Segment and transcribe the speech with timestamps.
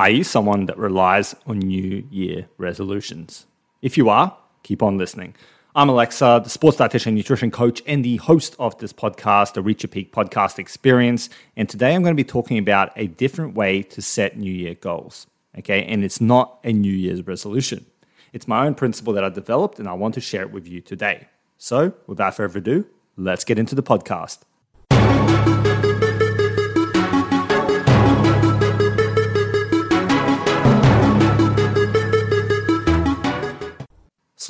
[0.00, 3.44] Are you someone that relies on New Year resolutions?
[3.82, 5.34] If you are, keep on listening.
[5.76, 9.82] I'm Aleksa, the sports dietitian, nutrition coach, and the host of this podcast, the Reach
[9.82, 11.28] Your Peak podcast experience.
[11.54, 14.74] And today I'm going to be talking about a different way to set New Year
[14.74, 15.26] goals.
[15.58, 17.84] Okay, and it's not a New Year's resolution.
[18.32, 20.80] It's my own principle that I developed, and I want to share it with you
[20.80, 21.28] today.
[21.58, 22.86] So, without further ado,
[23.18, 24.38] let's get into the podcast.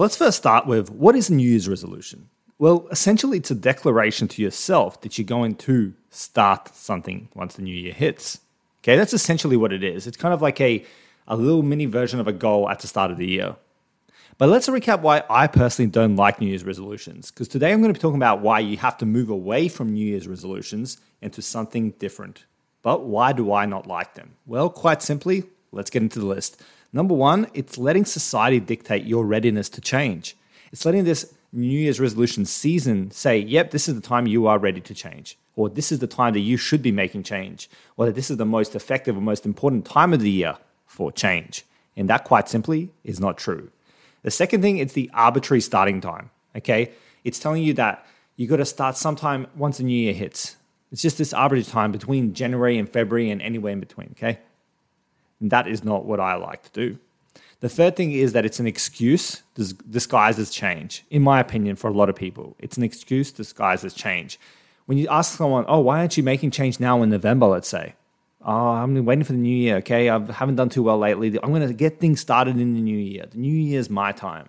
[0.00, 2.30] So let's first start with what is a New Year's resolution?
[2.58, 7.60] Well, essentially, it's a declaration to yourself that you're going to start something once the
[7.60, 8.40] new year hits.
[8.78, 10.06] Okay, that's essentially what it is.
[10.06, 10.86] It's kind of like a,
[11.28, 13.56] a little mini version of a goal at the start of the year.
[14.38, 17.30] But let's recap why I personally don't like New Year's resolutions.
[17.30, 19.92] Because today I'm going to be talking about why you have to move away from
[19.92, 22.46] New Year's resolutions into something different.
[22.80, 24.30] But why do I not like them?
[24.46, 26.58] Well, quite simply, let's get into the list.
[26.92, 30.36] Number one, it's letting society dictate your readiness to change.
[30.72, 34.58] It's letting this New Year's resolution season say, yep, this is the time you are
[34.58, 38.06] ready to change, or this is the time that you should be making change, or
[38.06, 41.64] that this is the most effective or most important time of the year for change.
[41.96, 43.70] And that, quite simply, is not true.
[44.22, 46.30] The second thing is the arbitrary starting time.
[46.56, 46.92] Okay,
[47.24, 48.04] it's telling you that
[48.36, 50.56] you got to start sometime once the new year hits.
[50.92, 54.14] It's just this arbitrary time between January and February and anywhere in between.
[54.16, 54.38] Okay,
[55.40, 56.98] that is not what I like to do.
[57.60, 61.88] The third thing is that it's an excuse disguised as change, in my opinion, for
[61.88, 62.56] a lot of people.
[62.58, 64.40] It's an excuse disguised as change.
[64.86, 67.94] When you ask someone, oh, why aren't you making change now in November, let's say?
[68.42, 70.08] Oh, I'm waiting for the new year, okay?
[70.08, 71.38] I haven't done too well lately.
[71.42, 73.26] I'm going to get things started in the new year.
[73.30, 74.48] The new year is my time.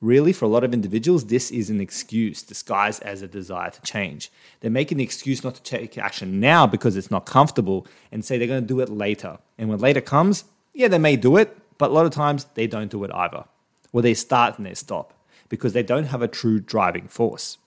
[0.00, 3.82] Really, for a lot of individuals, this is an excuse disguised as a desire to
[3.82, 4.30] change.
[4.60, 8.38] They're making the excuse not to take action now because it's not comfortable and say
[8.38, 9.38] they're going to do it later.
[9.58, 12.68] And when later comes, yeah, they may do it, but a lot of times they
[12.68, 13.44] don't do it either.
[13.92, 15.14] Or they start and they stop
[15.48, 17.58] because they don't have a true driving force.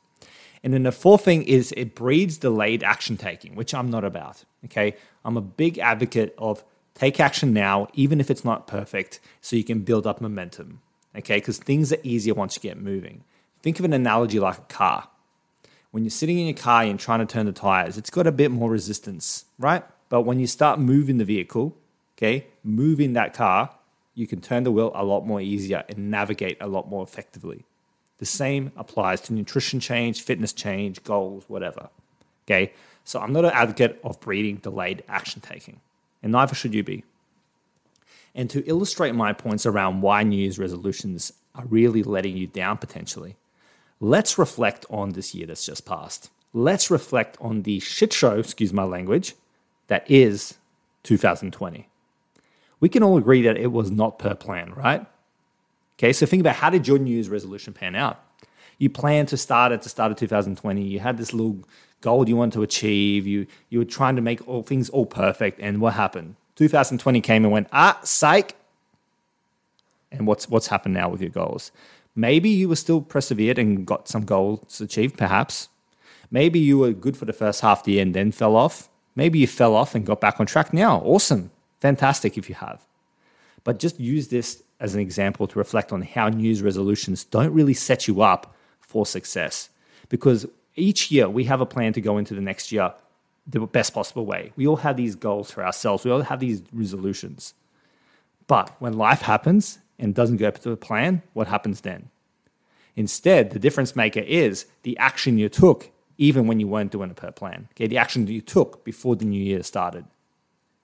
[0.63, 4.45] And then the fourth thing is it breeds delayed action taking, which I'm not about.
[4.65, 4.95] Okay.
[5.25, 6.63] I'm a big advocate of
[6.93, 10.81] take action now, even if it's not perfect, so you can build up momentum
[11.15, 11.37] okay?
[11.37, 13.23] Because things are easier once you get moving.
[13.61, 15.07] Think of an analogy like a car.
[15.91, 18.31] When you're sitting in your car and trying to turn the tires, it's got a
[18.31, 19.83] bit more resistance, right?
[20.09, 21.75] But when you start moving the vehicle,
[22.17, 23.71] okay, moving that car,
[24.15, 27.65] you can turn the wheel a lot more easier and navigate a lot more effectively.
[28.19, 31.89] The same applies to nutrition change, fitness change, goals, whatever.
[32.45, 32.73] Okay,
[33.03, 35.79] so I'm not an advocate of breeding delayed action taking,
[36.21, 37.03] and neither should you be.
[38.33, 42.77] And to illustrate my points around why New Year's resolutions are really letting you down
[42.77, 43.35] potentially,
[43.99, 46.29] let's reflect on this year that's just passed.
[46.53, 49.35] Let's reflect on the shit show, excuse my language,
[49.87, 50.55] that is
[51.03, 51.87] 2020.
[52.79, 55.05] We can all agree that it was not per plan, right?
[55.97, 58.23] Okay, so think about how did your New Year's resolution pan out?
[58.79, 60.81] You planned to start at the start of 2020.
[60.81, 61.59] You had this little
[62.01, 63.27] goal you wanted to achieve.
[63.27, 66.35] You you were trying to make all things all perfect, and what happened?
[66.61, 68.55] 2020 came and went, ah, psych.
[70.11, 71.71] And what's what's happened now with your goals?
[72.15, 75.69] Maybe you were still persevered and got some goals achieved, perhaps.
[76.29, 78.89] Maybe you were good for the first half of the year and then fell off.
[79.15, 80.99] Maybe you fell off and got back on track now.
[80.99, 81.49] Awesome.
[81.79, 82.85] Fantastic if you have.
[83.63, 87.53] But just use this as an example to reflect on how New Year's resolutions don't
[87.53, 89.69] really set you up for success.
[90.09, 90.45] Because
[90.75, 92.93] each year we have a plan to go into the next year
[93.47, 94.51] the best possible way.
[94.55, 96.05] We all have these goals for ourselves.
[96.05, 97.53] We all have these resolutions.
[98.47, 102.09] But when life happens and doesn't go to the plan, what happens then?
[102.95, 107.15] Instead, the difference maker is the action you took even when you weren't doing it
[107.15, 107.67] per plan.
[107.71, 110.05] Okay, the action that you took before the new year started.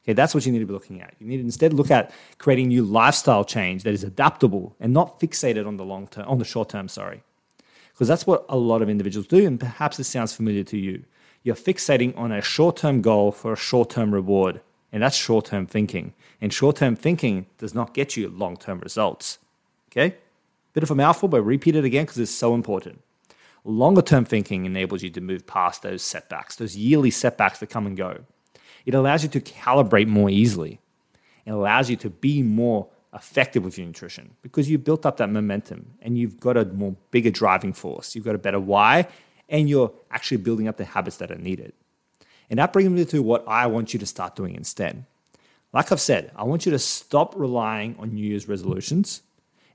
[0.04, 1.14] Okay, that's what you need to be looking at.
[1.20, 5.20] You need to instead look at creating new lifestyle change that is adaptable and not
[5.20, 7.24] fixated on the long term, on the short term, sorry.
[7.92, 11.04] Because that's what a lot of individuals do, and perhaps this sounds familiar to you
[11.44, 14.62] you're fixating on a short term goal for a short term reward.
[14.92, 16.14] And that's short term thinking.
[16.42, 19.40] And short term thinking does not get you long term results.
[19.92, 20.16] Okay?
[20.74, 23.02] Bit of a mouthful, but repeat it again because it's so important.
[23.64, 27.86] Longer term thinking enables you to move past those setbacks, those yearly setbacks that come
[27.86, 28.20] and go.
[28.86, 30.80] It allows you to calibrate more easily.
[31.46, 35.30] It allows you to be more effective with your nutrition because you've built up that
[35.30, 38.16] momentum and you've got a more bigger driving force.
[38.16, 39.08] You've got a better why
[39.50, 41.74] and you're actually building up the habits that are needed.
[42.50, 45.06] And that brings me to what I want you to start doing instead.
[45.74, 49.22] Like I've said, I want you to stop relying on New Year's resolutions.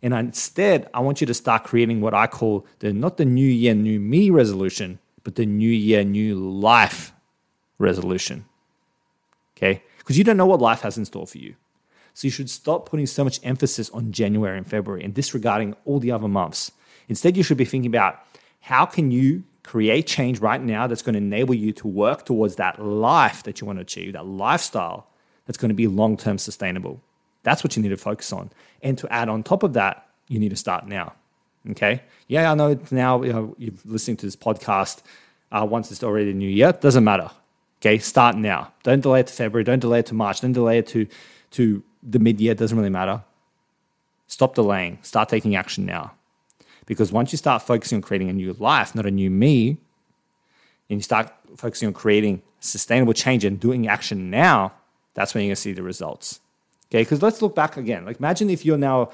[0.03, 3.47] And instead, I want you to start creating what I call the not the New
[3.47, 7.13] Year, New Me resolution, but the New Year, New Life
[7.79, 8.47] resolution.
[9.57, 9.83] Okay?
[9.99, 11.55] Because you don't know what life has in store for you.
[12.15, 16.01] So you should stop putting so much emphasis on January and February and disregarding all
[16.01, 16.73] the other months.
[17.09, 18.21] Instead, you should be thinking about
[18.61, 22.57] how can you create change right now that's going to enable you to work towards
[22.57, 25.07] that life that you want to achieve, that lifestyle
[25.47, 27.01] that's going to be long term sustainable.
[27.43, 28.51] That's what you need to focus on.
[28.83, 31.15] And to add on top of that, you need to start now.
[31.71, 32.03] Okay.
[32.29, 35.03] Yeah, I know now you know, you're listening to this podcast
[35.51, 36.73] uh, once it's already new year.
[36.73, 37.31] Doesn't matter.
[37.81, 37.99] Okay.
[37.99, 38.73] Start now.
[38.83, 39.65] Don't delay it to February.
[39.65, 40.41] Don't delay it to March.
[40.41, 41.07] Don't delay it to,
[41.53, 42.55] to the mid year.
[42.55, 43.23] Doesn't really matter.
[44.27, 44.99] Stop delaying.
[45.03, 46.13] Start taking action now.
[46.87, 49.79] Because once you start focusing on creating a new life, not a new me,
[50.91, 54.73] and you start focusing on creating sustainable change and doing action now,
[55.15, 56.41] that's when you're going to see the results.
[56.91, 58.05] Okay, because let's look back again.
[58.05, 59.11] Like, imagine if you're now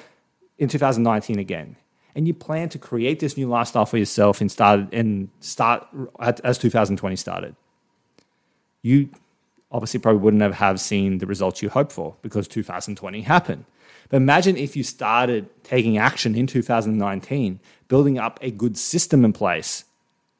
[0.58, 1.76] in 2019 again,
[2.14, 5.86] and you plan to create this new lifestyle for yourself and start and start
[6.18, 7.54] as 2020 started.
[8.82, 9.10] You
[9.70, 13.64] obviously probably wouldn't have, have seen the results you hoped for because 2020 happened.
[14.08, 19.32] But imagine if you started taking action in 2019, building up a good system in
[19.32, 19.84] place.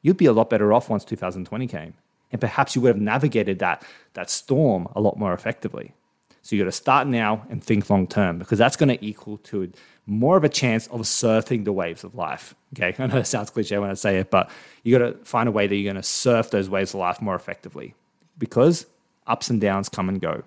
[0.01, 1.93] You'd be a lot better off once 2020 came.
[2.31, 3.83] And perhaps you would have navigated that,
[4.13, 5.93] that storm a lot more effectively.
[6.41, 9.37] So you got to start now and think long term because that's going to equal
[9.37, 9.71] to
[10.05, 12.55] more of a chance of surfing the waves of life.
[12.73, 14.49] Okay, I know it sounds cliche when I say it, but
[14.83, 17.21] you got to find a way that you're going to surf those waves of life
[17.21, 17.93] more effectively
[18.37, 18.85] because
[19.29, 20.43] ups and downs come and go.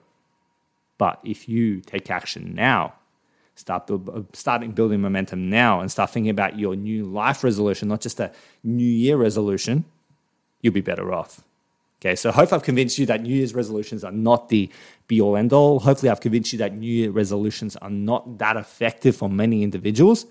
[0.98, 2.94] But if you take action now,
[3.54, 7.88] start build, uh, starting building momentum now, and start thinking about your new life resolution,
[7.88, 8.32] not just a
[8.62, 9.84] New Year resolution,
[10.60, 11.42] you'll be better off.
[12.00, 14.70] Okay, so hope I've convinced you that New Year's resolutions are not the
[15.06, 15.78] be all end all.
[15.80, 20.26] Hopefully, I've convinced you that New Year resolutions are not that effective for many individuals.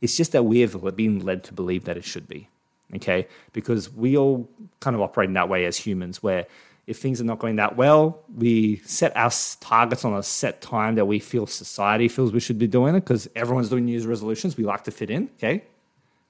[0.00, 2.48] It's just that we have been led to believe that it should be.
[2.94, 4.48] Okay, because we all
[4.80, 6.46] kind of operate in that way as humans, where
[6.86, 9.30] if things are not going that well, we set our
[9.60, 13.00] targets on a set time that we feel society feels we should be doing it
[13.00, 14.56] because everyone's doing New Year's resolutions.
[14.56, 15.30] We like to fit in.
[15.38, 15.64] Okay,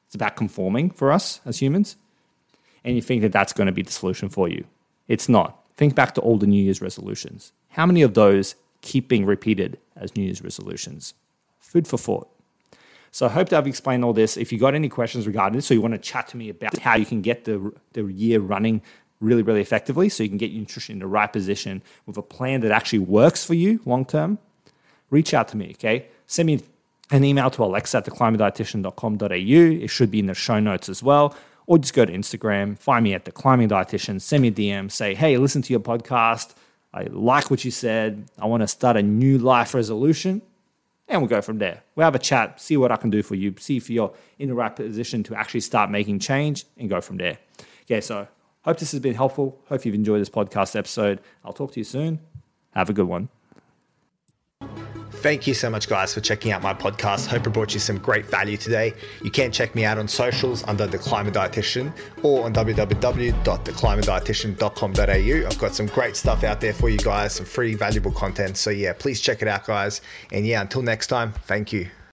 [0.07, 1.97] it's about conforming for us as humans
[2.85, 4.65] and you think that that's going to be the solution for you.
[5.09, 5.59] It's not.
[5.77, 7.53] Think back to all the New Year's resolutions.
[7.71, 11.15] How many of those keep being repeated as New Year's resolutions?
[11.61, 12.29] Food for thought.
[13.11, 14.37] So I hope that I've explained all this.
[14.37, 16.79] If you got any questions regarding this, or you want to chat to me about
[16.79, 18.81] how you can get the, the year running
[19.23, 22.23] really, really effectively, so you can get your nutrition in the right position with a
[22.23, 24.39] plan that actually works for you long term,
[25.11, 26.07] reach out to me, okay?
[26.27, 26.61] Send me
[27.11, 29.85] an email to aleksa at theclimbingdietitian.com.au.
[29.85, 31.35] It should be in the show notes as well
[31.67, 34.91] or just go to Instagram, find me at the climbing dietitian, send me a DM,
[34.91, 36.55] say, hey, listen to your podcast.
[36.93, 38.29] I like what you said.
[38.39, 40.43] I want to start a new life resolution.
[41.09, 41.83] And we'll go from there.
[41.95, 44.49] We'll have a chat, see what I can do for you, see if you're in
[44.49, 47.39] the right position to actually start making change and go from there.
[47.85, 48.29] Okay, so
[48.65, 49.59] hope this has been helpful.
[49.69, 51.21] Hope you've enjoyed this podcast episode.
[51.45, 52.21] I'll talk to you soon.
[52.75, 53.29] Have a good one.
[55.23, 57.29] Thank you so much, guys, for checking out my podcast.
[57.29, 58.93] Hope it brought you some great value today.
[59.23, 61.93] You can check me out on socials under The Climbing Dietitian
[62.25, 65.47] or on www.theclimbingdietitian.com.au.
[65.47, 68.57] I've got some great stuff out there for you guys, some free, valuable content.
[68.57, 70.01] So, yeah, please check it out, guys.
[70.33, 71.89] And yeah, until next time, thank you.